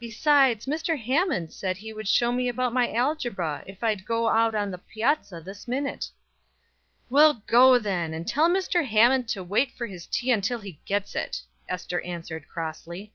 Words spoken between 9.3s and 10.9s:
wait for his tea until he